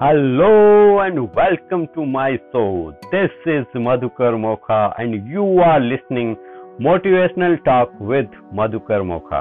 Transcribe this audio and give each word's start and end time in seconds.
Hello 0.00 1.00
and 1.00 1.34
welcome 1.34 1.88
to 1.94 2.06
my 2.06 2.38
show. 2.52 2.94
This 3.10 3.32
is 3.46 3.64
Madhukar 3.74 4.30
Mokha 4.42 4.94
and 4.96 5.28
you 5.28 5.58
are 5.58 5.80
listening 5.80 6.36
Motivational 6.80 7.56
Talk 7.64 7.90
with 7.98 8.28
Madhukar 8.54 9.00
Mokha. 9.08 9.40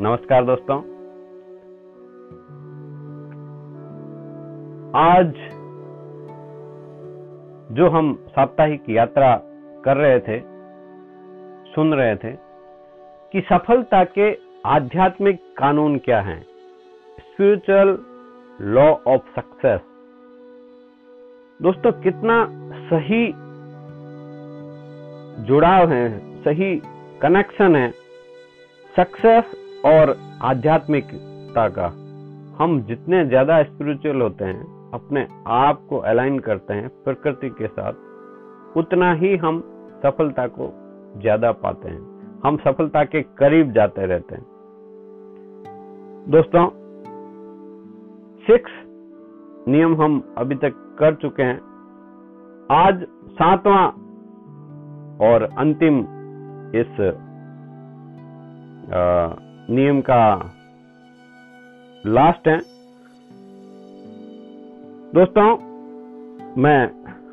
नमस्कार 0.00 0.44
दोस्तों 0.44 0.80
आज 5.04 5.32
जो 7.76 7.90
हम 7.96 8.12
साप्ताहिक 8.34 8.90
यात्रा 8.90 9.32
कर 9.84 9.96
रहे 9.96 10.20
थे 10.28 10.42
सुन 11.74 11.94
रहे 11.94 12.14
थे 12.24 12.36
कि 13.32 13.46
सफलता 13.52 14.04
के 14.18 14.32
आध्यात्मिक 14.76 15.42
कानून 15.58 15.98
क्या 16.04 16.20
हैं 16.30 16.40
स्पिरिचुअल 17.20 17.98
लॉ 18.60 18.88
ऑफ़ 19.06 19.28
सक्सेस। 19.36 19.80
दोस्तों, 21.60 21.92
कितना 21.92 22.46
सही 22.88 23.26
जुड़ाव 25.46 25.88
है, 25.90 26.18
सही 26.44 26.76
कनेक्शन 27.22 27.76
है 27.76 27.90
सक्सेस 28.94 29.44
और 29.86 30.16
आध्यात्मिकता 30.42 31.68
का। 31.68 31.86
हम 32.58 32.80
जितने 32.82 33.24
ज़्यादा 33.26 33.62
स्पिरिचुअल 33.62 34.20
होते 34.20 34.44
हैं, 34.44 34.90
अपने 34.90 35.26
आप 35.46 35.86
को 35.88 35.98
अलाइन 35.98 36.38
करते 36.38 36.74
हैं 36.74 36.88
प्रकृति 37.04 37.50
के 37.50 37.66
साथ, 37.66 37.92
उतना 38.76 39.12
ही 39.12 39.36
हम 39.36 39.60
सफलता 40.02 40.46
को 40.46 40.72
ज़्यादा 41.20 41.52
पाते 41.52 41.88
हैं। 41.88 42.40
हम 42.44 42.56
सफलता 42.56 43.04
के 43.04 43.22
करीब 43.22 43.72
जाते 43.72 44.06
रहते 44.06 44.34
हैं। 44.34 44.44
दोस्तों 46.30 46.79
सिक्स 48.50 48.70
नियम 49.68 49.94
हम 49.94 50.14
अभी 50.38 50.54
तक 50.54 50.78
कर 50.98 51.14
चुके 51.14 51.42
हैं। 51.42 51.58
आज 52.70 53.02
सातवां 53.32 53.82
और 55.26 55.42
अंतिम 55.58 55.98
इस 56.74 56.96
नियम 59.70 60.00
का 60.00 60.22
लास्ट 62.06 62.48
है। 62.48 62.56
दोस्तों, 65.14 65.46
मैं 66.56 66.80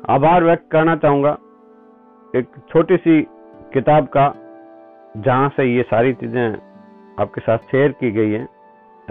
आभार 0.08 0.44
व्यक्त 0.44 0.70
करना 0.72 0.94
चाहूँगा 0.96 1.36
एक 2.34 2.46
छोटी 2.68 2.96
सी 2.96 3.20
किताब 3.74 4.06
का, 4.06 4.32
जहाँ 5.16 5.48
से 5.48 5.66
ये 5.66 5.82
सारी 5.84 6.12
चीज़ें 6.14 6.46
आपके 7.18 7.40
साथ 7.40 7.58
शेयर 7.70 7.92
की 7.92 8.10
गई 8.10 8.30
है। 8.30 8.46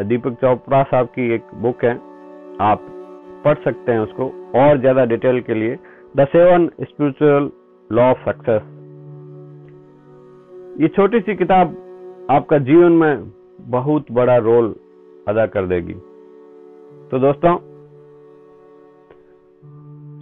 दीपक 0.03 0.33
चोपड़ा 0.41 0.81
साहब 0.83 1.07
की 1.09 1.33
एक 1.35 1.53
बुक 1.61 1.83
है। 1.83 1.93
आप 2.61 2.85
पढ़ 3.45 3.57
सकते 3.63 3.91
हैं 3.91 3.99
उसको 3.99 4.25
और 4.55 4.79
ज़्यादा 4.79 5.05
डिटेल 5.05 5.39
के 5.41 5.53
लिए। 5.53 5.77
The 6.15 6.25
seven 6.27 6.69
spiritual 6.81 7.49
law 7.89 8.09
of 8.11 8.29
success 8.29 8.61
ये 10.81 10.87
छोटी 10.87 11.19
सी 11.19 11.35
किताब 11.35 11.75
आपका 12.31 12.57
जीवन 12.65 12.91
में 12.93 13.31
बहुत 13.69 14.11
बड़ा 14.11 14.37
रोल 14.39 14.75
अदा 15.27 15.45
कर 15.47 15.65
देगी। 15.67 15.93
तो 17.11 17.19
दोस्तों, 17.19 17.57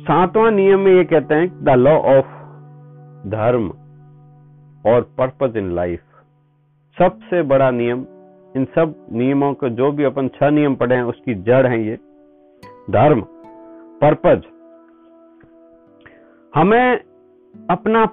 सातवां 0.06 0.52
नियम 0.52 0.80
में 0.80 0.92
ये 0.94 1.04
कहते 1.04 1.36
हैं 1.36 1.64
द 1.64 1.76
लॉ 1.78 1.98
ऑफ़ 2.10 2.34
धर्म 3.30 3.68
और 4.86 5.02
पर्पज 5.18 5.58
इन 5.58 5.72
लाइफ 5.76 6.02
सबसे 6.98 7.42
बड़ा 7.44 7.70
नियम 7.74 8.06
इन 8.56 8.66
सब 8.66 9.08
नियमों 9.12 9.54
को 9.54 9.70
जो 9.70 9.92
भी 9.92 10.04
अपन 10.04 10.28
छह 10.28 10.50
नियम 10.50 10.76
पढ़े 10.76 10.96
हैं, 10.96 11.04
उसकी 11.04 11.36
जड़ 11.36 11.68
है 11.68 11.84
ये। 11.84 11.96
धर्म, 12.92 13.22
पर्पज। 14.02 14.44
हमें 16.56 17.02
अपना 17.70 18.10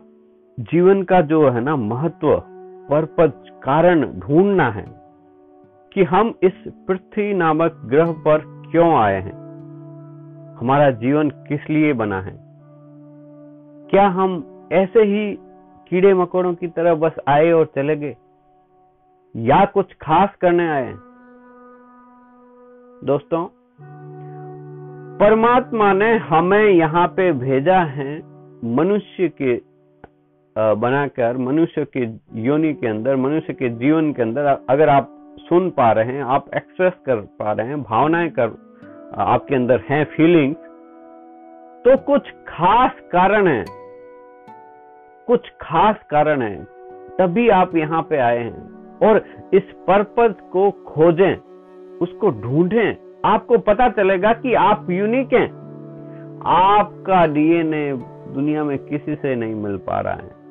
जीवन 0.61 1.03
का 1.03 1.21
जो 1.21 1.51
है 1.51 1.61
ना 1.61 1.77
महत्व, 1.77 2.43
पर्पज, 2.91 3.33
कारण 3.63 4.13
ढूंढना 4.19 4.71
है 4.71 4.85
कि 5.93 6.05
हम 6.05 6.35
इस 6.43 6.53
पृथ्वी 6.89 7.35
नामक 7.35 7.83
ग्रह 7.85 8.13
पर 8.13 8.39
क्यों 8.71 8.95
आए 8.95 9.21
हैं? 9.21 9.43
हमारा 10.55 10.91
जीवन 10.91 11.31
किस 11.31 11.71
लिए 11.71 11.93
बना 11.93 12.21
है? 12.21 12.39
क्या 13.91 14.09
हम 14.09 14.45
ऐसे 14.73 15.01
ही 15.01 15.39
कीड़े 15.89 16.15
मकोड़ों 16.15 16.55
की 16.55 16.67
तरह 16.67 16.95
बस 16.95 17.13
आए 17.29 17.51
और 17.51 17.67
चले 17.67 17.97
गए? 17.97 18.17
या 19.35 19.65
कुछ 19.65 19.93
खास 19.93 20.35
करने 20.41 20.69
आए 20.69 20.93
दोस्तों, 23.05 23.47
परमात्मा 25.19 25.93
ने 25.93 26.17
हमें 26.17 26.65
यहाँ 26.65 27.07
पे 27.09 27.33
भेजा 27.33 27.79
है 27.79 28.17
मनुष्य 28.65 29.29
के 29.29 29.55
बनाकर, 30.57 31.37
मनुष्य 31.37 31.87
के 31.97 32.07
योनि 32.41 32.73
के 32.75 32.87
अंदर, 32.87 33.17
मनुष्य 33.17 33.53
के 33.53 33.69
जीवन 33.69 34.13
के 34.13 34.23
अंदर। 34.23 34.47
अगर 34.71 34.89
आप 34.89 35.09
सुन 35.39 35.71
पा 35.71 35.93
रहे 35.93 36.13
हैं, 36.13 36.23
आप 36.25 36.55
एक्सप्रेस 36.55 36.93
कर 37.07 37.17
पा 37.17 37.53
रहे 37.53 37.67
हैं, 37.67 37.83
भावनाएँ 37.83 38.31
कर 38.31 38.51
आपके 39.19 39.55
अंदर 39.55 39.81
हैं 39.81 40.05
फीलिंग्स 40.05 40.59
तो 41.85 41.97
कुछ 41.97 42.31
खास 42.49 42.91
कारण 43.13 43.47
है। 43.47 43.65
कुछ 45.27 45.49
खास 45.61 45.97
कारण 46.11 46.43
है। 46.43 46.65
तभी 47.19 47.49
आप 47.49 47.75
यहाँ 47.77 48.03
पे 48.03 48.19
आए 48.19 48.39
हैं। 48.39 48.82
और 49.03 49.25
इस 49.55 49.63
पर्पज 49.63 50.35
को 50.53 50.71
खोजें, 50.71 51.37
उसको 51.99 52.31
ढूंढें, 52.31 52.97
आपको 53.25 53.59
पता 53.59 53.89
चलेगा 53.89 54.33
कि 54.33 54.55
आप 54.55 54.87
यूनिक 54.91 55.33
हैं। 55.33 55.63
आपका 56.47 57.27
डीएनए 57.27 57.93
दुनिया 58.35 58.65
में 58.65 58.79
किसी 58.79 59.15
से 59.15 59.35
नहीं 59.35 59.55
मिल 59.55 59.77
पा 59.77 60.01
रहा 60.01 60.15
है। 60.15 60.43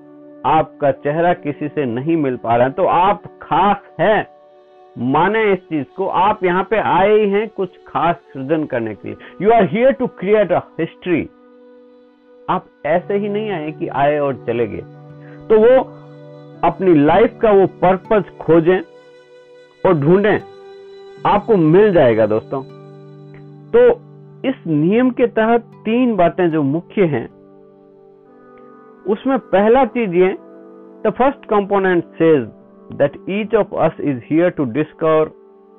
आपका 0.45 0.91
चेहरा 0.91 1.33
किसी 1.33 1.67
से 1.67 1.85
नहीं 1.85 2.17
मिल 2.17 2.37
पा 2.37 2.55
रहा 2.55 2.67
है। 2.67 2.73
तो 2.73 2.85
आप 2.85 3.23
खास 3.41 3.77
हैं। 3.99 4.27
माने 4.97 5.53
इस 5.53 5.59
चीज़ 5.59 5.85
को, 5.97 6.07
आप 6.07 6.43
यहाँ 6.43 6.63
पे 6.63 6.77
आए 6.77 7.11
ही 7.11 7.29
हैं 7.29 7.49
कुछ 7.49 7.69
खास 7.87 8.15
सृजन 8.15 8.63
करने 8.63 8.95
के 8.95 9.07
लिए। 9.07 9.17
You 9.41 9.51
are 9.51 9.63
here 9.63 9.91
to 9.91 10.07
create 10.07 10.51
a 10.51 10.59
history 10.79 11.29
आप 12.49 12.65
ऐसे 12.85 13.13
ही 13.13 13.29
नहीं 13.29 13.51
आए 13.51 13.71
कि 13.71 13.87
आए 13.87 14.19
और 14.19 14.43
चले 14.47 14.67
गए। 14.67 14.81
तो 15.47 15.59
वो 15.59 16.00
अपनी 16.63 16.93
लाइफ 16.93 17.39
का 17.41 17.51
वो 17.51 17.65
पर्पज 17.81 18.23
खोजें 18.41 18.79
और 19.83 19.93
ढूंढें। 19.93 20.39
आपको 21.25 21.55
मिल 21.57 21.93
जाएगा 21.93 22.25
दोस्तों। 22.25 22.63
तो 23.71 23.83
इस 24.49 24.55
नियम 24.67 25.09
के 25.09 25.27
तहत 25.27 25.61
तीन 25.85 26.15
बातें 26.15 26.49
जो 26.51 26.63
मुख्य 26.63 27.05
हैं, 27.05 27.27
उसमें 29.07 29.37
पहला 29.39 29.85
चीज़ 29.85 30.13
ये 30.13 30.35
the 31.05 31.13
first 31.17 31.45
component 31.45 32.03
says 32.03 32.43
that 32.91 33.17
each 33.29 33.55
of 33.55 33.75
us 33.75 33.99
is 34.01 34.19
here 34.23 34.49
to 34.49 34.65
discover 34.65 35.31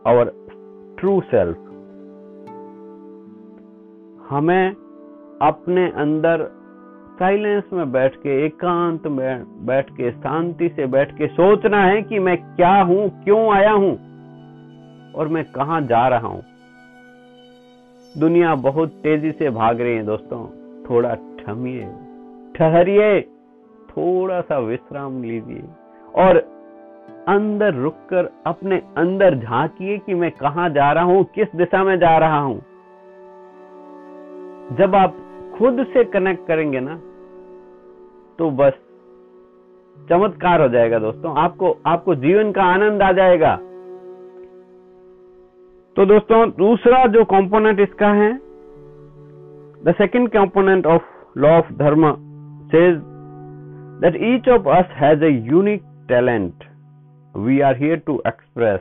our 0.07 0.33
true 1.01 1.21
self 1.21 1.57
हमें 4.31 4.75
अपने 5.43 5.91
अंदर 5.91 6.62
साइलेंस 7.23 7.65
में 7.73 7.91
बैठ 7.93 8.15
के, 8.15 8.45
एकांत 8.47 9.07
में 9.07 9.67
बैठ 9.67 9.91
के, 9.91 10.11
शांति 10.13 10.69
से 10.69 10.87
बैठ 10.87 11.11
के 11.13 11.27
सोचना 11.27 11.83
है 11.85 12.01
कि 12.03 12.19
मैं 12.19 12.37
क्या 12.37 12.73
हूँ, 12.81 13.09
क्यों 13.25 13.55
आया 13.55 13.73
हूँ 13.73 13.93
और 15.13 15.29
मैं 15.29 15.45
कहा 15.45 15.79
जा 15.81 16.07
रहा 16.09 16.29
हूँ। 16.29 16.43
दुनिया 18.15 18.55
बहुत 18.55 18.93
तेज़ी 19.03 19.31
से 19.33 19.51
भाग 19.51 19.81
रही 19.81 19.95
है 19.97 20.03
दोस्तों। 20.03 20.41
थोड़ा 20.91 21.15
ठमिए, 21.15 21.85
ठहरिए, 22.57 23.21
थोड़ा 23.91 24.41
सा 24.41 24.59
विश्राम 24.59 25.23
लीजिए 25.23 25.63
और 26.15 26.39
अंदर 27.29 27.75
रुककर 27.75 28.31
अपने 28.47 28.81
अंदर 28.97 29.39
झांकिए 29.39 29.99
कि 29.99 30.15
मैं 30.15 30.31
कहा 30.33 30.69
जा 30.69 30.91
रहा 30.93 31.05
हूँ, 31.05 31.25
किस 31.25 31.57
दिशा 31.57 31.85
में 31.85 31.99
जा 31.99 32.17
रहा 32.19 32.41
हूँ। 32.41 32.59
जब 34.77 34.95
आप 34.95 35.17
खुद 35.59 35.85
से 35.85 36.05
कनेक्ट 36.05 36.47
करेंगे 36.47 36.81
ना 36.81 37.01
तो 38.39 38.51
बस। 38.53 38.73
चमत्कार 39.99 40.61
हो 40.61 40.69
जाएगा 40.69 40.99
दोस्तों। 40.99 41.35
आपको 41.39 41.77
आपको 41.87 42.15
जीवन 42.15 42.53
का 42.53 42.63
आनंद 42.65 43.03
आ 43.03 43.11
जाएगा। 43.13 43.55
तो 45.97 46.05
दोस्तों, 46.07 46.49
दूसरा 46.51 47.05
जो 47.07 47.25
कंपोनेंट 47.25 47.81
इसका 47.81 48.09
है 48.13 48.33
the 49.85 49.95
second 49.99 50.29
component 50.29 50.87
of 50.87 51.03
law 51.39 51.57
of 51.59 51.73
dharma 51.75 52.11
says 52.71 52.99
that 54.03 54.17
each 54.25 54.49
of 54.49 54.69
us 54.69 54.95
has 54.95 55.25
a 55.25 55.31
unique 55.51 55.83
talent 56.09 56.65
we 57.35 57.61
are 57.61 57.77
here 57.77 57.97
to 57.97 58.21
express 58.27 58.81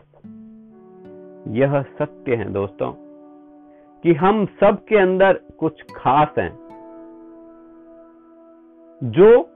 यह 1.56 1.82
सत्य 2.00 2.36
है 2.36 2.52
दोस्तों, 2.54 2.92
कि 4.04 4.14
हम 4.14 4.46
सब 4.60 4.84
के 4.90 4.98
अंदर 4.98 5.40
कुछ 5.60 5.82
खास 5.96 6.34
हैं। 6.38 6.52
जो 9.04 9.50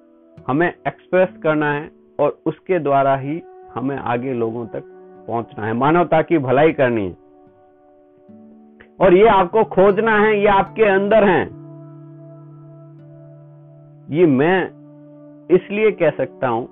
हमें 0.47 0.73
एक्सप्रेस 0.87 1.29
करना 1.43 1.71
है 1.73 1.91
और 2.19 2.39
उसके 2.45 2.79
द्वारा 2.79 3.15
ही 3.15 3.43
हमें 3.75 3.97
आगे 3.97 4.33
लोगों 4.33 4.67
तक 4.67 4.83
पहुँचना 5.27 5.65
है। 5.65 5.73
मानवता 5.73 6.21
की 6.21 6.37
भलाई 6.37 6.71
करनी 6.71 7.05
है। 7.05 7.17
और 8.99 9.13
ये 9.13 9.27
आपको 9.27 9.63
खोजना 9.63 10.19
है, 10.19 10.39
ये 10.39 10.47
आपके 10.47 10.83
अंदर 10.83 11.23
है। 11.23 11.43
ये 14.17 14.25
मैं 14.25 14.65
इसलिए 15.55 15.91
कह 15.91 16.09
सकता 16.09 16.47
हूँ 16.47 16.67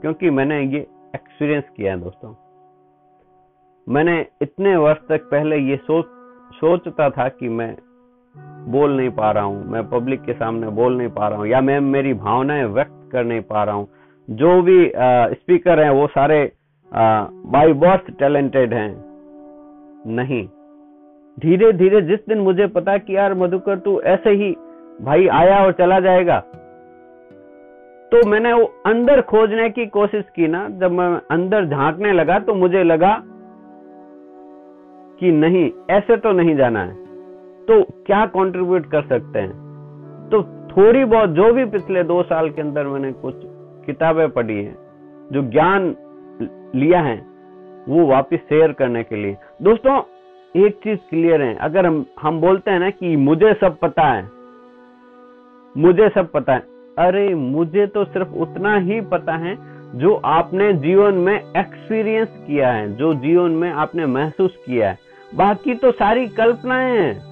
क्योंकि 0.00 0.30
मैंने 0.30 0.60
ये 0.60 0.78
एक्सपीरियंस 1.14 1.64
किया 1.76 1.92
है 1.92 2.00
दोस्तों। 2.00 2.34
मैंने 3.88 4.26
इतने 4.42 4.76
वर्ष 4.76 4.98
तक 5.08 5.28
पहले 5.30 5.56
ये 5.56 5.76
सोच, 5.76 6.04
सोचता 6.54 7.10
था 7.10 7.28
कि 7.28 7.48
मैं 7.48 7.76
बोल 8.68 8.96
नहीं 8.96 9.10
पा 9.10 9.30
रहा 9.30 9.44
हूँ, 9.44 9.64
मैं 9.66 9.82
पब्लिक 9.90 10.22
के 10.22 10.32
सामने 10.34 10.68
बोल 10.72 10.96
नहीं 10.98 11.08
पा 11.10 11.28
रहा 11.28 11.38
हूँ, 11.38 11.46
या 11.46 11.60
मैं 11.60 11.80
मेरी 11.82 12.14
भावनाएँ 12.16 12.64
व्यक्त 12.66 13.08
कर 13.12 13.24
नहीं 13.24 13.40
पा 13.42 13.62
रहा 13.64 13.74
हूँ, 13.74 13.88
जो 14.28 14.60
भी 14.62 14.92
स्पीकर 15.34 15.80
हैं, 15.80 15.90
वो 15.90 16.06
सारे 16.08 16.40
बाई 16.92 17.72
बर्थ 17.74 18.10
टैलेंटेड 18.18 18.74
हैं। 18.74 18.90
नहीं। 20.08 20.46
धीरे 21.38 21.72
धीरे 21.74 22.00
जिस 22.02 22.20
दिन 22.28 22.38
मुझे 22.40 22.66
पता 22.68 22.96
कि 22.98 23.16
यार 23.16 23.34
मधुकर 23.36 23.78
तू 23.78 24.00
ऐसे 24.08 24.30
ही 24.36 24.50
भाई 25.00 25.26
आया 25.32 25.58
और 25.64 25.72
चला 25.72 25.98
जाएगा 26.00 26.38
तो 28.12 28.26
मैंने 28.28 28.52
वो 28.52 28.64
अंदर 28.86 29.20
खोजने 29.22 29.68
की 29.70 29.86
कोशिश 29.88 30.24
की 30.36 30.46
ना, 30.48 30.68
जब 30.70 30.92
मैं 30.92 31.08
अंदर 31.30 31.66
झांकने 31.66 32.12
लगा 32.12 32.38
तो 32.40 32.54
मुझे 32.54 32.82
लगा 32.84 33.14
कि 35.20 35.30
नहीं, 35.34 35.70
ऐसे 35.90 36.16
तो 36.16 36.32
नहीं 36.32 36.56
जाना 36.56 36.82
है। 36.82 37.07
तो 37.68 37.82
क्या 37.82 38.26
कंट्रीब्यूट 38.26 38.90
कर 38.90 39.02
सकते 39.02 39.38
हैं? 39.38 39.50
तो 40.32 40.42
थोड़ी 40.42 41.04
बहुत 41.04 41.30
जो 41.30 41.52
भी 41.52 41.64
पिछले 41.64 42.02
दो 42.02 42.22
साल 42.22 42.50
के 42.50 42.60
अंदर 42.60 42.86
मैंने 42.86 43.12
कुछ 43.12 43.34
किताबें 43.86 44.30
पढ़ी 44.30 44.64
हैं, 44.64 44.76
जो 45.32 45.42
ज्ञान 45.42 45.96
लिया 46.74 47.00
है, 47.00 47.26
वो 47.88 48.06
वापस 48.06 48.36
शेयर 48.36 48.72
करने 48.72 49.02
के 49.02 49.16
लिए। 49.16 49.36
दोस्तों, 49.62 50.02
एक 50.56 50.80
चीज़ 50.84 50.98
क्लियर 51.10 51.42
है। 51.42 51.54
अगर 51.54 51.86
हम 51.86 52.06
हम 52.22 52.40
बोलते 52.40 52.70
हैं 52.70 52.78
ना 52.78 52.90
कि 52.90 53.16
मुझे 53.16 53.54
सब 53.54 53.76
पता 53.78 54.02
है, 54.02 54.28
मुझे 55.76 56.08
सब 56.08 56.30
पता 56.30 56.52
है। 56.52 56.62
अरे, 56.98 57.34
मुझे 57.34 57.86
तो 57.86 58.04
सिर्फ़ 58.04 58.28
उतना 58.28 58.76
ही 58.76 59.00
पता 59.00 59.32
है 59.32 59.58
जो 59.94 60.14
आपने 60.14 60.72
जीवन 60.72 61.14
में 61.14 61.40
एक्सपीरियंस 61.56 62.44
किया 62.46 62.70
है, 62.70 62.96
जो 62.96 63.14
जीवन 63.14 63.50
में 63.50 63.72
आपने 63.72 64.06
महसूस 64.06 64.56
किया 64.66 64.88
है। 64.88 64.98
बाकी 65.34 65.74
तो 65.74 65.92
सारी 65.92 66.26
कल्पनाएँ 66.28 66.98
हैं। 66.98 67.27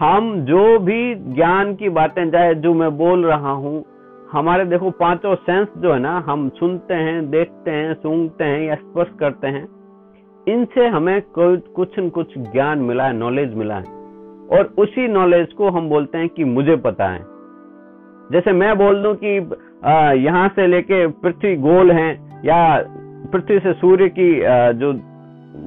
हम 0.00 0.28
जो 0.44 0.78
भी 0.78 1.14
ज्ञान 1.34 1.74
की 1.76 1.88
बातें, 1.90 2.30
चाहे 2.30 2.54
जो 2.56 2.72
मैं 2.74 2.90
बोल 2.98 3.24
रहा 3.26 3.50
हूँ, 3.52 3.84
हमारे 4.32 4.64
देखो 4.64 4.90
पाँचों 4.92 5.34
सेंस 5.36 5.68
जो 5.78 5.92
है 5.92 5.98
ना, 6.00 6.16
हम 6.26 6.48
सुनते 6.50 6.94
हैं, 6.96 7.30
देखते 7.30 7.70
हैं, 7.70 7.92
सूंघते 7.94 8.44
हैं 8.44 8.62
या 8.62 8.74
स्पर्श 8.76 9.08
करते 9.20 9.46
हैं, 9.48 9.66
इनसे 10.46 10.86
हमें 10.88 11.20
कुछ 11.30 11.98
न 11.98 12.08
कुछ 12.08 12.38
ज्ञान 12.38 12.78
मिला 12.80 13.04
है 13.04 13.16
नॉलेज 13.16 13.54
मिला 13.54 13.74
है। 13.76 13.98
और 14.50 14.74
उसी 14.78 15.06
नॉलेज 15.10 15.52
को 15.52 15.70
हम 15.70 15.88
बोलते 15.88 16.18
हैं 16.18 16.28
कि 16.28 16.44
मुझे 16.46 16.76
पता 16.80 17.08
है। 17.08 17.22
जैसे 18.32 18.52
मैं 18.54 18.76
बोल 18.78 19.02
दूँ 19.02 19.14
कि 19.24 19.36
यहाँ 20.20 20.48
से 20.48 20.66
लेके 20.66 21.06
पृथ्वी 21.06 21.56
गोल 21.58 21.90
है, 21.92 22.10
या 22.44 22.84
पृथ्वी 23.32 23.58
से 23.58 23.72
सूर्य 23.74 24.08
की 24.18 24.34
जो 24.78 24.92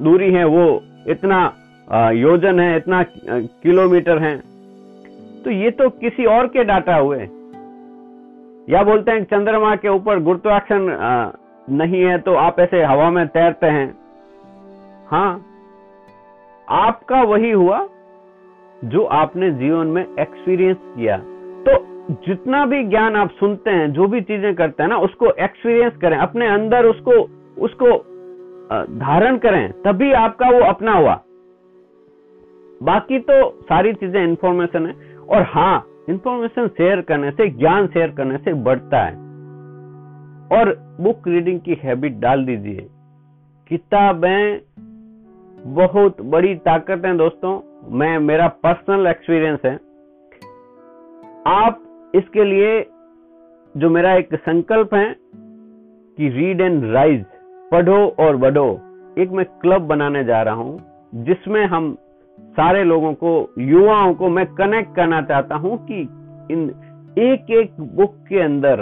दूरी 0.02 0.32
है, 0.32 0.44
वो 0.46 0.82
इतना 1.08 1.52
योजन 1.88 2.60
है, 2.60 2.76
इतना 2.76 3.02
किलोमीटर 3.12 4.18
है। 4.18 4.36
तो 5.44 5.50
ये 5.50 5.70
तो 5.70 5.88
किसी 5.90 6.24
और 6.26 6.46
के 6.46 6.64
डाटा 6.64 6.96
हुए। 6.96 7.18
या 8.68 8.82
बोलते 8.82 9.10
हैं 9.10 9.24
चंद्रमा 9.24 9.74
के 9.76 9.88
ऊपर 9.88 10.20
गुरुत्वाकर्षण 10.20 10.86
नहीं 11.68 12.02
है 12.02 12.18
तो 12.18 12.34
आप 12.36 12.60
ऐसे 12.60 12.82
हवा 12.82 13.10
में 13.10 13.26
तैरते 13.28 13.66
हैं। 13.68 13.88
हाँ 15.08 15.44
आपका 16.68 17.22
वही 17.22 17.50
हुआ 17.50 17.86
जो 18.84 19.04
आपने 19.14 19.50
जीवन 19.52 19.86
में 19.86 20.02
एक्सपीरियंस 20.02 20.76
किया। 20.76 21.16
तो 21.66 21.76
जितना 22.26 22.64
भी 22.66 22.82
ज्ञान 22.84 23.16
आप 23.16 23.30
सुनते 23.30 23.70
हैं, 23.70 23.92
जो 23.92 24.06
भी 24.06 24.20
चीज़ें 24.22 24.54
करते 24.54 24.82
हैं 24.82 24.90
ना, 24.90 24.96
उसको 24.98 25.30
एक्सपीरियंस 25.34 25.96
करें, 25.96 26.16
अपने 26.18 26.46
अंदर 26.48 26.86
उसको 26.86 27.12
उसको 27.58 27.96
धारण 28.98 29.36
करें, 29.38 29.70
तभी 29.82 30.12
आपका 30.14 30.48
वो 30.50 30.64
अपना 30.64 30.92
हुआ। 30.92 31.14
बाकी 32.82 33.18
तो 33.18 33.50
सारी 33.62 33.92
चीज़ें 33.92 34.22
इंफॉर्मेशन 34.24 34.86
है। 34.86 35.18
और 35.18 35.42
हाँ 35.42 35.86
इंफॉर्मेशन 36.08 36.68
शेयर 36.68 37.00
करने 37.00 37.30
से, 37.30 37.48
ज्ञान 37.48 37.86
शेयर 37.86 38.10
करने 38.10 38.38
से 38.38 38.54
बढ़ता 38.54 39.04
है। 39.04 39.12
और 40.52 40.74
बुक 41.00 41.28
रीडिंग 41.28 41.60
की 41.60 41.74
हैबिट 41.74 42.18
डाल 42.18 42.44
दीजिए। 42.44 42.86
किताबें 43.68 44.60
बहुत 45.74 46.20
बड़ी 46.20 46.54
ताकत 46.54 47.02
है 47.04 47.16
दोस्तों। 47.16 47.60
मैं, 47.90 48.18
मेरा 48.18 48.48
पर्सनल 48.48 49.06
एक्सपीरियंस 49.06 49.60
है। 49.64 49.74
आप 51.46 51.80
इसके 52.14 52.44
लिए 52.44 52.86
जो 53.76 53.90
मेरा 53.90 54.14
एक 54.14 54.34
संकल्प 54.34 54.94
है 54.94 55.16
कि 56.18 56.28
रीड 56.28 56.60
एंड 56.60 56.84
राइज 56.84 57.24
पढ़ो 57.72 58.06
और 58.18 58.36
बढ़ो, 58.36 58.80
एक 59.18 59.30
मैं 59.30 59.46
क्लब 59.46 59.82
बनाने 59.82 60.24
जा 60.24 60.42
रहा 60.42 60.54
हूँ, 60.54 60.78
जिसमें 61.14 61.66
हम 61.66 61.96
सारे 62.52 62.84
लोगों 62.84 63.12
को, 63.14 63.54
युवाओं 63.58 64.14
को 64.14 64.28
मैं 64.28 64.46
कनेक्ट 64.46 64.94
करना 64.96 65.20
चाहता 65.22 65.54
हूँ 65.54 65.76
कि 65.86 66.00
इन 66.50 66.70
एक 67.18 67.50
एक 67.50 67.80
बुक 67.80 68.14
के 68.28 68.40
अंदर 68.40 68.80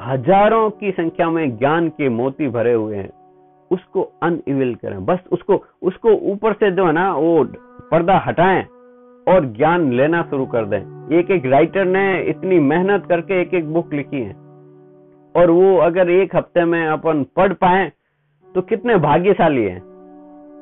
हज़ारों 0.00 0.70
की 0.70 0.90
संख्या 0.90 1.30
में 1.30 1.56
ज्ञान 1.58 1.88
के 1.88 2.08
मोती 2.08 2.48
भरे 2.48 2.72
हुए 2.72 2.96
हैं। 2.96 3.10
उसको 3.70 4.02
अनइविल 4.22 4.74
करें। 4.74 5.04
बस 5.04 5.18
उसको 5.32 5.62
उसको 5.82 6.10
ऊपर 6.32 6.52
से 6.52 6.70
जो 6.70 6.86
है 6.86 6.92
ना, 6.92 7.14
वो 7.14 7.44
पर्दा 7.90 8.18
हटाएँ 8.26 8.62
और 9.28 9.46
ज्ञान 9.46 9.92
लेना 9.92 10.22
शुरू 10.22 10.46
कर 10.46 10.64
दें। 10.64 11.16
एक 11.18 11.30
एक 11.30 11.46
राइटर 11.46 11.84
ने 11.84 12.22
इतनी 12.22 12.58
मेहनत 12.58 13.06
करके 13.06 13.40
एक 13.40 13.54
एक 13.54 13.72
बुक 13.72 13.92
लिखी 13.94 14.20
है। 14.20 14.34
और 15.34 15.50
वो 15.50 15.76
अगर 15.76 16.10
एक 16.10 16.36
हफ़्ते 16.36 16.64
में 16.64 16.86
अपन 16.86 17.24
पढ़ 17.36 17.52
पाए 17.52 17.92
तो 18.54 18.62
कितने 18.62 18.96
भाग्यशाली 18.96 19.64
हैं। 19.64 19.80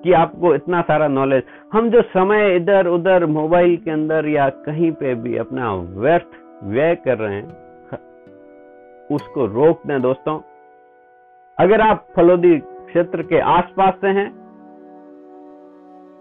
कि 0.05 0.12
आपको 0.12 0.55
इतना 0.55 0.81
सारा 0.83 1.09
नॉलेज 1.09 1.43
हम 1.73 1.89
जो 1.91 2.03
समय 2.05 2.55
इधर 2.56 2.87
उधर 2.87 3.27
मोबाइल 3.27 3.77
के 3.77 3.91
अंदर 3.91 4.29
या 4.29 4.49
कहीं 4.67 4.91
पे 4.93 5.15
भी 5.15 5.37
अपना 5.37 5.73
व्यर्थ 5.75 6.37
व्यय 6.65 6.95
कर 6.95 7.19
रहे 7.19 7.35
हैं, 7.35 7.49
उसको 9.11 9.47
रोक 9.47 9.87
दें 9.87 10.01
दोस्तों। 10.03 10.39
अगर 11.58 11.81
आप 11.81 12.06
फलोदी 12.17 12.56
क्षेत्र 12.58 13.23
के 13.23 13.39
आसपास 13.51 13.94
से 14.01 14.08
हैं 14.11 14.31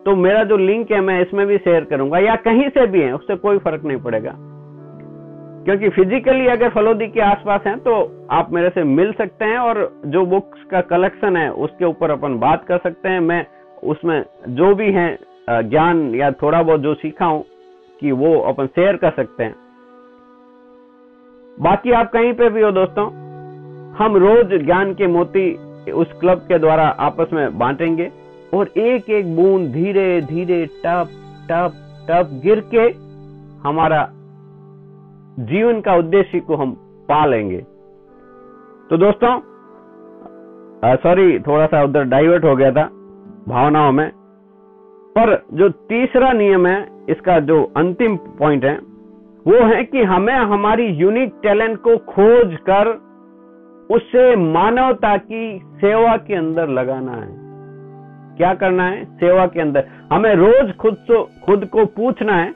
तो 0.06 0.16
मेरा 0.16 0.44
जो 0.44 0.58
लिंक 0.58 0.92
है, 0.92 1.00
मैं 1.02 1.20
इसमें 1.22 1.46
भी 1.48 1.58
शेयर 1.58 1.84
करूँगा। 1.86 2.20
या 2.20 2.36
कहीं 2.38 2.70
से 2.70 2.86
भी 2.88 3.02
है, 3.02 3.14
उससे 3.16 3.36
कोई 3.36 3.58
फ़र्क 3.58 3.84
नहीं 3.84 3.98
पड़ेगा। 4.00 4.34
क्योंकि 5.66 5.90
फिजिकली 5.90 6.48
अगर 6.48 6.70
फलोदी 6.70 7.08
के 7.08 7.22
आसपास 7.22 7.62
हैं 7.68 7.78
तो 7.80 7.94
आप 8.32 8.52
मेरे 8.54 8.70
से 8.70 8.84
मिल 8.86 9.12
सकते 9.14 9.46
हैं 9.46 9.58
और 9.58 9.78
जो 10.06 10.26
बुक्स 10.26 10.64
का 10.72 10.82
कलेक्शन 10.84 11.38
है, 11.38 11.52
उसके 11.54 11.86
ऊपर 11.86 12.12
अपन 12.12 12.38
बात 12.40 12.66
कर 12.66 12.78
सकते 12.78 13.10
हैं। 13.10 13.20
मैं 13.22 13.46
उसमें 13.86 14.24
जो 14.50 14.74
भी 14.76 14.92
है 14.92 15.08
ज्ञान 15.50 16.04
या 16.16 16.32
थोड़ा 16.34 16.62
बहुत 16.64 16.82
जो 16.82 16.94
सीखा 16.96 17.26
हूँ 17.26 17.44
कि 18.02 18.12
वो 18.14 18.38
अपन 18.42 18.68
शेयर 18.68 18.98
कर 18.98 19.12
सकते 19.12 19.44
हैं। 19.44 19.56
बाकी 21.58 21.92
आप 21.92 22.12
कहीं 22.12 22.34
पे 22.34 22.50
भी 22.50 22.62
हो 22.62 22.72
दोस्तों, 22.72 23.06
हम 23.96 24.18
रोज 24.18 24.54
ज्ञान 24.66 24.94
के 24.94 25.08
मोती 25.08 25.52
उस 25.94 26.12
क्लब 26.20 26.40
के 26.48 26.60
द्वारा 26.60 26.88
आपस 27.02 27.34
में 27.34 27.58
बांटेंगे 27.58 28.12
और 28.54 28.68
एक 28.78 29.10
एक 29.10 29.36
बूंद 29.36 29.72
धीरे 29.74 30.22
धीरे, 30.24 30.66
टप 30.66 31.10
टप 31.50 31.74
टप 32.10 32.30
गिर 32.44 32.60
के 32.74 32.88
हमारा 33.68 34.08
जीवन 35.46 35.82
का 35.82 35.96
उद्देश्य 35.96 36.40
को 36.40 36.56
हम 36.56 36.72
पा 37.10 37.26
लेंगे 37.26 37.58
तो 38.90 38.98
दोस्तों 38.98 39.40
सॉरी 40.98 41.40
थोड़ा 41.40 41.66
सा 41.66 41.84
उधर 41.84 42.04
डाइवर्ट 42.06 42.46
हो 42.46 42.56
गया 42.56 42.72
था। 42.72 42.90
भावनाओं 43.48 43.92
में। 43.92 44.10
पर 45.18 45.36
जो 45.54 45.70
तीसरा 45.70 46.32
नियम 46.32 46.68
है, 46.68 46.88
इसका 47.10 47.40
जो 47.40 47.64
अंतिम 47.78 48.16
पॉइंट 48.40 48.66
है, 48.66 48.76
वो 49.48 49.64
है 49.66 49.84
कि 49.84 50.04
हमें 50.04 50.34
हमारी 50.34 50.86
यूनिक 50.86 51.34
टैलेंट 51.44 51.78
को 51.78 51.98
खोज 51.98 52.58
कर 52.70 52.88
उसे 53.90 54.36
मानवता 54.36 55.16
की 55.18 55.62
सेवा 55.76 56.16
के 56.18 56.36
अंदर 56.36 56.70
लगाना 56.70 57.12
है। 57.12 57.28
क्या 58.38 58.54
करना 58.54 58.84
है? 58.84 59.04
सेवा 59.06 59.46
के 59.46 59.62
अंदर। 59.62 59.88
हमें 60.14 60.34
रोज 60.36 60.76
खुद 60.76 60.96
से, 60.96 61.24
खुद 61.46 61.66
को 61.66 61.86
पूछना 61.86 62.34
है 62.34 62.54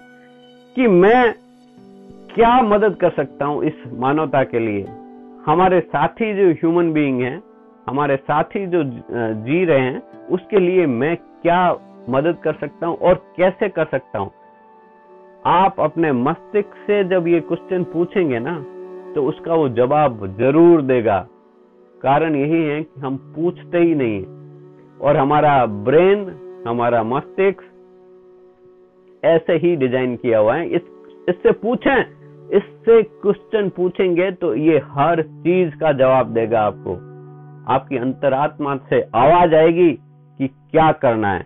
कि 0.76 0.88
मैं 0.88 1.34
क्या 2.36 2.62
मदद 2.62 2.96
कर 2.96 3.10
सकता 3.10 3.46
हूँ 3.46 3.64
इस 3.64 3.74
मानवता 3.94 4.44
के 4.44 4.60
लिए। 4.60 4.86
हमारे 5.46 5.80
साथी 5.80 6.34
जो 6.34 6.52
ह्यूमन 6.52 6.92
बीइंग 6.94 7.22
हैं, 7.22 7.42
हमारे 7.88 8.16
साथी 8.18 8.66
जो 8.68 8.84
जी 9.44 9.64
रहे 9.66 9.80
हैं 9.80 10.02
उसके 10.30 10.60
लिए 10.60 10.86
मैं 10.88 11.16
क्या 11.18 11.62
मदद 12.10 12.38
कर 12.44 12.54
सकता 12.56 12.88
हूँ 12.88 12.98
और 13.00 13.14
कैसे 13.38 13.70
कर 13.70 13.86
सकता 13.86 14.20
हूँ? 14.20 14.32
आप 15.48 15.80
अपने 15.80 16.12
मस्तिष्क 16.14 16.76
से 16.88 17.04
जब 17.10 17.28
ये 17.28 17.40
क्वेश्चन 17.42 17.84
पूछेंगे 17.84 18.40
ना 18.40 18.56
तो 19.16 19.24
उसका 19.24 19.54
वो 19.54 19.68
जवाब 19.72 20.26
ज़रूर 20.38 20.82
देगा। 20.84 21.20
कारण 22.02 22.36
यही 22.36 22.64
है 22.64 22.82
कि 22.84 23.02
हम 23.02 23.18
पूछते 23.36 23.78
ही 23.78 23.96
नहीं 23.96 24.22
और 25.00 25.18
हमारा 25.18 25.66
ब्रेन, 25.66 26.26
हमारा 26.68 27.04
मस्तिष्क 27.06 27.64
ऐसे 29.24 29.54
ही 29.58 29.76
डिज़ाइन 29.76 30.16
किया 30.16 30.40
हुआ 30.40 30.56
है। 30.56 30.68
इस, 30.68 30.82
इससे 31.30 31.52
पूछें, 31.54 32.00
इससे 32.50 33.02
क्वेश्चन 33.04 33.70
पूछेंगे 33.76 34.30
तो 34.34 34.54
ये 34.56 34.78
हर 34.92 35.22
चीज़ 35.22 35.76
का 35.80 35.92
जवाब 35.94 36.34
देगा 36.34 36.62
आपको। 36.62 36.94
आपकी 37.74 37.98
अंतरात्मा 37.98 38.76
से 38.90 39.02
आवाज़ 39.16 39.56
आएगी। 39.56 39.90
कि 40.40 40.48
क्या 40.48 40.92
करना 40.92 41.32
है? 41.34 41.46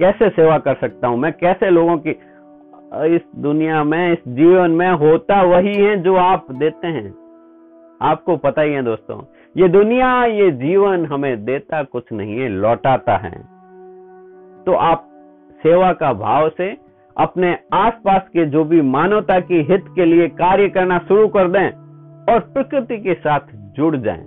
कैसे 0.00 0.28
सेवा 0.28 0.58
कर 0.58 0.74
सकता 0.74 1.08
हूँ 1.08 1.18
मैं? 1.18 1.32
कैसे 1.32 1.70
लोगों 1.70 1.96
की, 1.98 2.10
इस 3.14 3.22
दुनिया 3.36 3.82
में, 3.84 4.12
इस 4.12 4.18
जीवन 4.28 4.70
में 4.70 4.90
होता 4.90 5.42
वही 5.42 5.74
है 5.74 5.96
जो 6.02 6.14
आप 6.16 6.50
देते 6.52 6.86
हैं? 6.86 7.14
आपको 8.02 8.36
पता 8.36 8.62
ही 8.62 8.72
है 8.72 8.82
दोस्तों, 8.82 9.20
ये 9.56 9.68
दुनिया, 9.68 10.24
ये 10.24 10.50
जीवन 10.50 11.06
हमें 11.06 11.44
देता 11.44 11.82
कुछ 11.82 12.12
नहीं 12.12 12.38
है, 12.38 12.48
लौटाता 12.48 13.16
है। 13.16 13.30
तो 14.64 14.72
आप 14.72 15.08
सेवा 15.62 15.92
का 15.92 16.12
भाव 16.12 16.48
से 16.48 16.76
अपने 17.16 17.58
आसपास 17.72 18.28
के 18.28 18.44
जो 18.46 18.64
भी 18.64 18.80
मानवता 18.82 19.40
की 19.40 19.62
हित 19.62 19.84
के 19.94 20.04
लिए 20.04 20.28
कार्य 20.28 20.68
करना 20.68 20.98
शुरू 20.98 21.28
कर 21.28 21.48
दें 21.48 21.68
और 22.32 22.40
प्रकृति 22.40 22.98
के 22.98 23.14
साथ 23.14 23.40
जुड़ 23.76 23.96
जाएँ। 23.96 24.24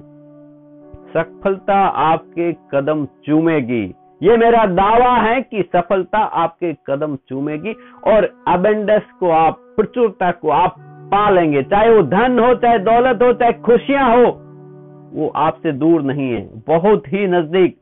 सफलता 1.14 1.78
आपके 2.08 2.52
कदम 2.72 3.06
चूमेगी। 3.26 3.94
ये 4.24 4.38
मेरा 4.38 4.66
दावा 4.66 5.16
है 5.16 5.42
कि 5.42 5.70
सफलता 5.76 6.18
आपके 6.18 6.74
कदम 6.74 7.16
चूमेगी 7.16 7.76
और 8.08 8.44
अबेंडस 8.48 9.02
को 9.20 9.30
आप, 9.30 9.58
प्रचुरता 9.60 10.32
को 10.32 10.50
आप 10.50 10.76
पा 10.80 11.30
लेंगे 11.30 11.64
चाहे 11.64 11.90
वो 11.90 12.02
धन 12.04 12.40
हो, 12.40 12.56
चाहे 12.56 12.80
दौलत 12.80 13.20
हो, 13.22 13.34
चाहे 13.34 13.54
खुशियाँ 13.54 14.18
हो, 14.18 14.24
वो 15.14 15.28
आपसे 15.36 15.72
दूर 15.72 16.02
नहीं 16.02 16.34
है। 16.34 16.50
बहुत 16.68 17.04
ही 17.08 17.28
नज़दीक 17.28 17.78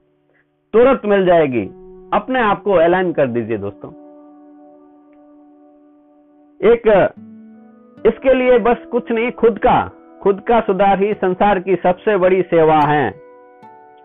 तुरंत 0.74 1.02
मिल 1.06 1.26
जाएगी। 1.26 1.66
अपने 2.14 2.40
आप 2.40 2.64
को 2.64 2.82
ऐलान 2.82 3.12
कर 3.12 3.28
दीजिए 3.28 3.58
दोस्तों। 3.58 3.90
एक, 6.72 7.10
इसके 8.06 8.34
लिए 8.34 8.60
बस 8.60 8.78
कुछ 8.92 9.12
नहीं, 9.12 9.32
खुद 9.32 9.58
का 9.60 9.92
खुद 10.24 10.40
का 10.40 10.60
सुधार 10.60 11.00
ही 11.00 11.14
संसार 11.14 11.60
की 11.60 11.76
सबसे 11.76 12.18
बड़ी 12.18 12.42
सेवा 12.42 12.80
है। 12.80 13.12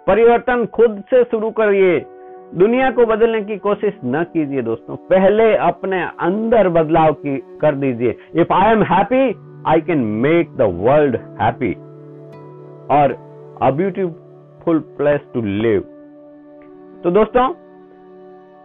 परिवर्तन 0.06 0.66
खुद 0.66 1.04
से 1.10 1.24
शुरू 1.24 1.50
करिए। 1.50 2.06
दुनिया 2.52 2.90
को 2.90 3.04
बदलने 3.06 3.40
की 3.42 3.56
कोशिश 3.58 3.94
न 4.04 4.22
कीजिए 4.24 4.62
दोस्तों। 4.62 4.96
पहले 5.10 5.44
अपने 5.58 6.02
अंदर 6.20 6.68
बदलाव 6.68 7.12
की 7.12 7.36
कर 7.60 7.74
दीजिए। 7.74 8.16
If 8.34 8.52
I 8.52 8.72
am 8.72 8.82
happy 8.82 9.22
I 9.66 9.80
can 9.80 9.98
make 10.24 10.50
the 10.56 10.68
world 10.80 11.16
happy 11.40 11.72
और 12.96 13.12
a 13.62 13.70
beautiful 13.70 14.78
place 14.98 15.20
to 15.34 15.42
live 15.42 15.80
तो 17.04 17.10
दोस्तों, 17.10 17.48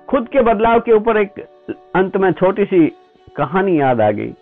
खुद 0.10 0.28
के 0.28 0.42
बदलाव 0.44 0.80
के 0.80 0.92
ऊपर 0.92 1.18
एक 1.18 1.40
अंत 1.96 2.18
में 2.18 2.32
छोटी 2.34 2.66
सी 2.66 2.86
कहानी 3.36 3.80
याद 3.80 4.02
आ 4.02 4.12
गई। 4.12 4.34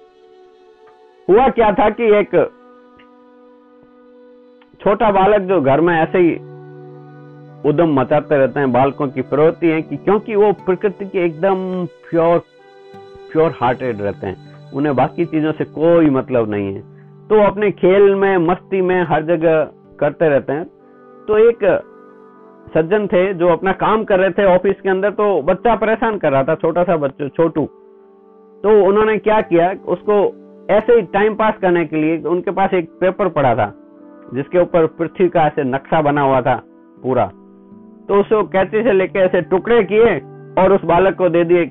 हुआ 1.27 1.47
क्या 1.49 1.71
था 1.73 1.89
कि 1.91 2.11
एक 2.15 2.35
छोटा 4.81 5.11
बालक 5.11 5.41
जो 5.43 5.61
घर 5.61 5.81
में 5.81 5.95
ऐसे 5.95 6.17
ही 6.17 6.35
उदम 7.65 7.93
मचाते 7.99 8.37
रहते 8.37 8.59
हैं, 8.59 8.71
बालकों 8.71 9.07
की 9.07 9.21
प्रवृत्ति 9.23 9.67
है 9.67 9.81
कि 9.81 9.97
क्योंकि 9.97 10.35
वो 10.35 10.51
प्रकृति 10.65 11.05
के 11.05 11.25
एकदम 11.25 11.85
प्योर 12.09 12.39
प्योर 13.31 13.53
हार्टेड 13.61 14.01
रहते 14.01 14.27
हैं। 14.27 14.71
उन्हें 14.73 14.95
बाकी 14.95 15.25
चीज़ों 15.25 15.51
से 15.51 15.65
कोई 15.65 16.09
मतलब 16.09 16.49
नहीं 16.51 16.73
है। 16.75 16.81
तो 17.27 17.41
अपने 17.43 17.71
खेल 17.71 18.15
में, 18.15 18.37
मस्ती 18.37 18.81
में 18.81 19.01
हर 19.03 19.23
जगह 19.25 19.63
करते 19.99 20.29
रहते 20.29 20.53
हैं। 20.53 20.65
तो 21.27 21.37
एक 21.39 21.63
सज्जन 22.75 23.07
थे 23.07 23.33
जो 23.33 23.47
अपना 23.47 23.71
काम 23.73 24.03
कर 24.03 24.19
रहे 24.19 24.29
थे 24.29 24.45
ऑफ़िस 24.45 24.81
के 24.81 24.89
अंदर 24.89 25.11
तो 25.11 25.41
बच्चा 25.41 25.75
परेशान 25.75 26.17
कर 26.17 26.31
रहा 26.31 26.43
था 26.43 26.55
छोटा 26.55 26.83
सा 26.83 26.97
बच्चा, 26.97 27.27
छोटू। 27.27 27.65
तो 28.63 28.69
उन्होंने 28.83 29.17
क्या 29.19 29.39
किया, 29.41 29.71
उसको 29.87 30.15
ऐसे 30.69 30.93
ही 30.93 31.01
टाइम 31.13 31.35
पास 31.35 31.53
करने 31.61 31.85
के 31.85 31.95
लिए 31.95 32.17
उनके 32.25 32.51
पास 32.51 32.73
एक 32.73 32.89
पेपर 32.99 33.29
पड़ा 33.29 33.55
था, 33.55 33.73
जिसके 34.33 34.59
ऊपर 34.59 34.85
पृथ्वी 34.99 35.27
का 35.29 35.45
ऐसे 35.47 35.63
नक्शा 35.63 36.01
बना 36.01 36.21
हुआ 36.21 36.41
था, 36.41 36.55
पूरा। 37.03 37.29
तो 38.09 38.19
उसको 38.19 38.43
कैचे 38.49 38.83
से 38.83 38.93
लेके 38.93 39.19
ऐसे 39.19 39.41
टुकड़े 39.43 39.83
किए 39.83 40.17
और 40.57 40.73
उस 40.73 40.83
बालक 40.85 41.15
को 41.17 41.29
दे 41.29 41.43
दिए, 41.43 41.65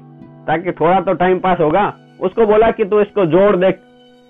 ताकि 0.46 0.72
थोड़ा 0.72 1.00
तो 1.00 1.12
टाइम 1.14 1.38
पास 1.40 1.60
होगा। 1.60 1.92
उसको 2.20 2.46
बोला 2.46 2.70
कि 2.70 2.84
तू 2.84 3.00
इसको 3.00 3.24
जोड़ 3.26 3.56
देख, 3.56 3.78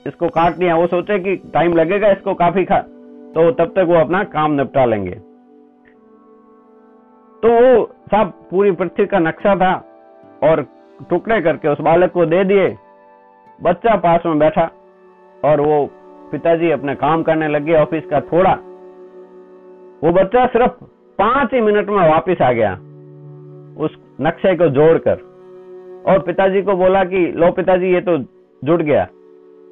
इसको 0.07 0.29
काट 0.31 0.57
दिया। 0.57 0.77
वो 0.77 0.87
सोचे 0.87 1.19
कि 1.19 1.37
टाइम 1.55 1.73
लगेगा 1.75 2.11
इसको 2.11 2.35
काफ़ी 2.35 2.65
खा 2.65 2.79
तो 3.35 3.51
तब 3.53 3.73
तक 3.77 3.87
वो 3.89 3.95
अपना 3.97 4.23
काम 4.31 4.53
निपटा 4.53 4.85
लेंगे। 4.85 5.15
तो 7.43 7.49
वो 7.51 7.85
सब 8.11 8.33
पूरी 8.51 8.71
पृथ्वी 8.73 9.07
का 9.07 9.19
नक्शा 9.21 9.55
था 9.57 9.73
और 10.43 10.63
टुकड़े 11.11 11.41
करके 11.41 11.69
उस 11.69 11.81
बालक 11.81 12.13
को 12.13 12.27
दे 12.27 12.45
दिए। 12.45 12.69
बच्चा 13.59 13.97
पास 13.99 14.27
में 14.27 14.39
बैठा 14.39 14.71
और 15.45 15.61
वो 15.61 15.85
पिताजी 16.33 16.71
अपने 16.71 16.95
काम 16.97 17.23
करने 17.23 17.49
लगे, 17.49 17.75
ऑफ़िस 17.75 18.05
का 18.07 18.21
थोड़ा। 18.23 18.53
वो 20.03 20.13
बच्चा 20.13 20.47
सिर्फ़ 20.49 20.85
पाँच 21.19 21.55
ही 21.55 21.61
मिनट 21.61 21.89
में 21.89 22.11
वापस 22.11 22.43
आ 22.43 22.53
गया 22.53 22.73
उस 23.85 23.99
नक्शे 24.21 24.57
को 24.57 24.69
जोड़कर। 24.69 25.17
और 26.07 26.19
पिताजी 26.19 26.63
को 26.63 26.75
बोला 26.75 27.05
कि, 27.05 27.33
लो 27.33 27.53
पिताजी, 27.53 27.87
ये 27.87 28.01
तो 28.01 28.19
जुड़ 28.65 28.83
गया। 28.83 29.09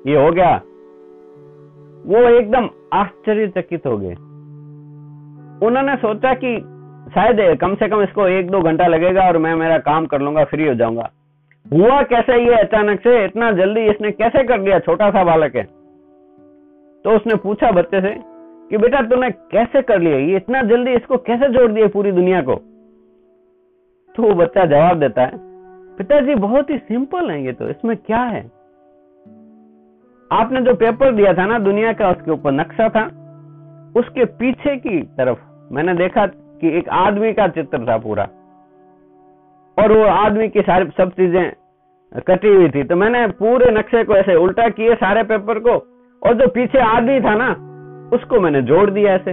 ये 0.07 0.25
हो 0.25 0.33
गया। 0.33 0.61
वो 2.07 2.29
एकदम 2.29 2.69
आश्चर्यचकित 2.93 3.87
हो 3.87 3.99
गए। 3.99 4.15
उन्होंने 5.67 5.97
सोचा 5.97 6.35
कि 6.35 6.59
शायद 7.15 7.59
कम 7.61 7.75
से 7.75 7.89
कम 7.89 8.03
इसको 8.03 8.29
एक 8.29 8.51
दो 8.51 8.61
घंटा 8.61 8.87
लगेगा 8.87 9.23
और 9.23 9.39
मैं 9.39 9.55
मेरा 9.55 9.79
काम 9.79 10.07
कर 10.07 10.21
लूँगा, 10.21 10.45
फ्री 10.45 10.69
हो 10.69 10.75
जाऊँगा। 10.75 11.11
हुआ 11.73 12.03
कैसे 12.03 12.45
ये 12.45 12.55
अचानक 12.55 13.01
से? 13.01 13.25
इतना 13.25 13.53
जल्दी 13.53 13.81
इसने 13.81 14.11
कैसे 14.11 14.45
कर 14.45 14.61
दिया 14.61 14.79
छोटा 14.79 15.11
सा 15.11 15.25
बालक 15.25 15.57
है। 15.57 15.63
तो 17.05 17.17
उसने 17.17 17.35
पूछा 17.35 17.71
बच्चे 17.71 18.01
से 18.01 18.32
कि 18.73 18.79
बेटा 18.79 19.01
तूने 19.03 19.31
कैसे 19.31 19.81
कर 19.83 19.99
लिया? 20.01 20.19
ये 20.19 20.37
इतना 20.37 20.61
जल्दी 20.65 20.93
इसको 20.93 21.17
कैसे 21.21 21.49
जोड़ 21.49 21.71
दिया 21.73 21.87
पूरी 21.89 22.13
दुनिया 22.13 22.41
को? 22.43 22.55
तो 24.15 24.23
वो 24.23 24.35
बच्चा 24.35 24.65
जवाब 24.67 25.01
देता 25.01 25.23
है, 25.23 25.33
पिताजी 25.99 26.35
बहुत 26.37 26.71
ही 26.71 26.77
सिंपल 26.79 27.31
है 27.31 27.45
ये 27.45 27.53
तो 27.53 27.69
इसमें 27.69 27.97
क्या 27.97 28.21
है? 28.21 28.41
आपने 30.31 30.61
जो 30.61 30.75
पेपर 30.75 31.13
दिया 31.13 31.33
था 31.35 31.47
ना, 31.47 31.59
दुनिया 31.59 31.93
का 31.93 32.11
उसके 32.11 32.31
ऊपर 32.31 32.53
नक्शा 32.53 32.89
था, 32.89 33.05
उसके 33.97 34.25
पीछे 34.25 34.77
की 34.77 35.03
तरफ़ 35.19 35.39
मैंने 35.75 35.95
देखा 35.95 36.27
कि 36.27 36.77
एक 36.79 36.89
आदमी 36.99 37.33
का 37.33 37.49
चित्र 37.49 37.79
था 37.89 37.97
पूरा, 37.99 38.25
और 39.77 39.93
वो 39.93 40.05
आदमी 40.05 40.49
की 40.49 40.63
सारी 40.63 40.89
सब 40.97 41.11
चीज़ें 41.11 41.53
कटी 42.27 42.55
हुई 42.55 42.69
थी। 42.69 42.85
तो 42.85 42.97
मैंने 42.97 43.27
पूरे 43.35 43.71
नक्शे 43.71 44.03
को 44.05 44.17
ऐसे 44.17 44.35
उल्टा 44.37 44.69
किए 44.71 44.95
सारे 44.97 45.23
पेपर 45.25 45.59
को, 45.59 45.77
और 46.23 46.35
जो 46.35 46.49
पीछे 46.51 46.79
आदमी 46.87 47.21
था 47.21 47.35
ना 47.37 47.51
उसको 48.13 48.41
मैंने 48.41 48.63
जोड़ 48.63 48.91
दिया 48.91 49.13
ऐसे। 49.15 49.33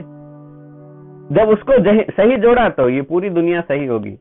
जब 1.36 1.50
उसको 1.50 1.74
सही 2.12 2.38
जोड़ा 2.38 2.69
तो 2.69 2.89
ये 2.89 3.01
पूरी 3.01 3.29
दुनिया 3.29 3.62
सही 3.62 3.86
होगी। 3.86 4.19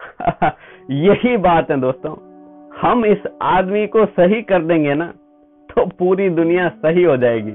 यही 0.90 1.36
बात 1.36 1.70
है 1.70 1.80
दोस्तों। 1.80 2.30
हम 2.80 3.04
इस 3.04 3.18
आदमी 3.42 3.86
को 3.86 4.06
सही 4.06 4.42
कर 4.42 4.62
देंगे 4.62 4.94
ना 4.94 5.06
तो 5.70 5.86
पूरी 5.86 6.30
दुनिया 6.30 6.68
सही 6.68 7.02
हो 7.02 7.16
जाएगी। 7.16 7.54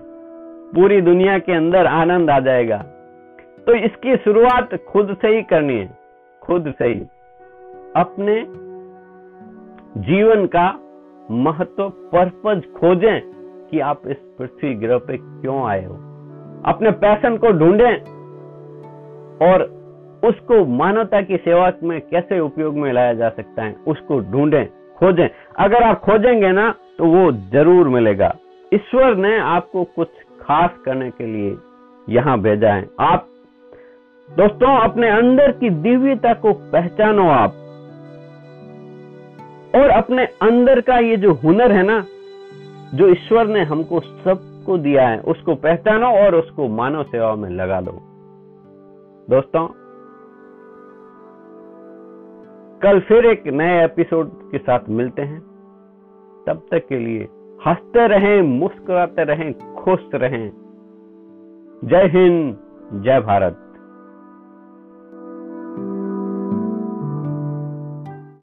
पूरी 0.75 1.01
दुनिया 1.01 1.39
के 1.39 1.51
अंदर 1.51 1.85
आनंद 1.85 2.29
आ 2.29 2.39
जाएगा। 2.39 2.77
तो 3.65 3.73
इसकी 3.73 4.17
शुरुआत 4.17 4.75
खुद 4.75 5.17
से 5.21 5.27
ही 5.27 5.41
करनी 5.41 5.77
है। 5.77 5.97
खुद 6.41 6.73
से 6.79 6.85
ही। 6.85 6.99
अपने 7.95 8.45
जीवन 10.01 10.45
का 10.45 10.79
महत्व 11.31 11.89
पर्पज 11.89 12.63
खोजें 12.65 13.21
कि 13.71 13.79
आप 13.79 14.01
इस 14.07 14.17
पृथ्वी 14.17 14.73
ग्रह 14.73 14.97
पे 14.97 15.17
क्यों 15.17 15.65
आए 15.65 15.85
हो। 15.85 16.04
अपने 16.65 16.91
पैशन 16.91 17.37
को 17.37 17.51
ढूंढें 17.51 17.95
और 19.47 19.63
उसको 20.23 20.65
मानवता 20.65 21.21
की 21.21 21.37
सेवा 21.37 21.71
में 21.83 21.99
कैसे 22.01 22.39
उपयोग 22.39 22.77
में 22.77 22.91
लाया 22.93 23.13
जा 23.13 23.29
सकता 23.29 23.63
है, 23.63 23.75
उसको 23.87 24.19
ढूंढें, 24.31 24.65
खोजें। 24.99 25.27
अगर 25.59 25.83
आप 25.83 25.99
खोजेंगे 25.99 26.51
ना 26.51 26.73
तो 26.97 27.05
वो 27.05 27.31
ज़रूर 27.51 27.87
मिलेगा। 27.89 28.33
ईश्वर 28.73 29.15
ने 29.15 29.37
आपको 29.39 29.83
कुछ 29.83 30.07
खास 30.41 30.69
करने 30.85 31.09
के 31.09 31.25
लिए 31.25 31.55
यहाँ 32.07 32.39
भेजा 32.39 32.73
है। 32.73 32.87
आप, 32.99 33.27
दोस्तों, 34.29 34.75
अपने 34.79 35.09
अंदर 35.09 35.51
की 35.51 35.69
दिव्यता 35.69 36.33
को 36.33 36.53
पहचानो 36.71 37.27
आप। 37.29 37.61
और 39.75 39.89
अपने 39.89 40.25
अंदर 40.41 40.81
का 40.81 40.97
ये 40.99 41.17
जो 41.17 41.33
हुनर 41.33 41.71
है 41.71 41.83
ना, 41.83 42.03
जो 42.93 43.07
ईश्वर 43.09 43.47
ने 43.47 43.63
हमको 43.63 43.99
सबको 44.65 44.77
दिया 44.77 45.07
है, 45.07 45.19
उसको 45.19 45.55
पहचानो 45.55 46.07
और 46.07 46.35
उसको 46.35 46.67
मानव 46.67 47.03
सेवा 47.03 47.35
में 47.35 47.49
लगा 47.49 47.81
दो। 47.81 47.91
दोस्तों, 49.29 49.67
कल 52.79 52.99
फिर 52.99 53.25
एक 53.25 53.47
नए 53.47 53.85
एपिसोड 53.85 54.29
के 54.51 54.57
साथ 54.57 54.79
मिलते 54.89 55.21
हैं। 55.21 55.39
तब 56.47 56.61
तक 56.71 56.87
के 56.89 56.99
लिए 56.99 57.27
हँसते 57.67 58.07
रहें, 58.07 58.41
मुस्कुराते 58.41 59.23
रहें, 59.23 59.75
खुश 59.75 59.99
रहें। 60.13 60.51
जय 61.83 62.07
हिंद, 62.07 62.57
जय 63.03 63.19
भारत। 63.19 63.64